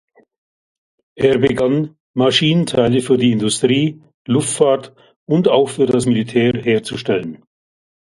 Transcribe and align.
Er 1.15 1.37
begann, 1.37 1.95
Maschinenteile 2.15 3.01
für 3.03 3.19
die 3.19 3.31
Industrie, 3.33 4.01
Luftfahrt 4.25 4.95
und 5.27 5.47
auch 5.47 5.69
für 5.69 5.85
das 5.85 6.07
Militär 6.07 6.53
herzustellen. 6.53 7.43